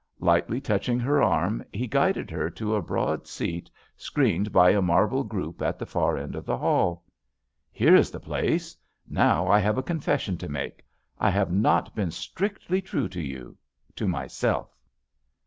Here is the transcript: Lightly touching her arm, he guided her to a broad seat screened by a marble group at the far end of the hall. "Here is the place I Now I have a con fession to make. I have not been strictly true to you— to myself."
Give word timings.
Lightly 0.19 0.59
touching 0.59 0.99
her 0.99 1.21
arm, 1.21 1.63
he 1.71 1.85
guided 1.85 2.31
her 2.31 2.49
to 2.49 2.73
a 2.73 2.81
broad 2.81 3.27
seat 3.27 3.69
screened 3.95 4.51
by 4.51 4.71
a 4.71 4.81
marble 4.81 5.23
group 5.23 5.61
at 5.61 5.77
the 5.77 5.85
far 5.85 6.17
end 6.17 6.35
of 6.35 6.43
the 6.43 6.57
hall. 6.57 7.03
"Here 7.71 7.95
is 7.95 8.09
the 8.09 8.19
place 8.19 8.75
I 8.75 9.13
Now 9.13 9.47
I 9.47 9.59
have 9.59 9.77
a 9.77 9.83
con 9.83 9.99
fession 9.99 10.39
to 10.39 10.49
make. 10.49 10.83
I 11.19 11.29
have 11.29 11.51
not 11.51 11.93
been 11.95 12.09
strictly 12.09 12.81
true 12.81 13.09
to 13.09 13.21
you— 13.21 13.55
to 13.97 14.07
myself." 14.07 14.75